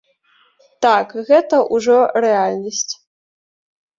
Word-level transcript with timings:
Так, 0.85 1.11
гэта 1.27 1.59
ўжо 1.75 1.97
рэальнасць. 2.25 2.93